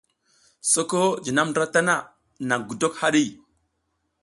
[0.71, 1.95] Soko jinam ndra tana
[2.47, 3.23] naƞ gudok haɗi.